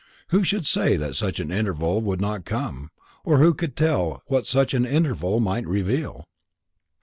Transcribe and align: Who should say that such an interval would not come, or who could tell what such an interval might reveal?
Who 0.29 0.43
should 0.43 0.65
say 0.65 0.95
that 0.97 1.13
such 1.15 1.39
an 1.39 1.51
interval 1.51 2.01
would 2.01 2.19
not 2.19 2.43
come, 2.43 2.89
or 3.23 3.37
who 3.37 3.53
could 3.53 3.75
tell 3.75 4.23
what 4.25 4.47
such 4.47 4.73
an 4.73 4.83
interval 4.87 5.39
might 5.39 5.67
reveal? 5.67 6.27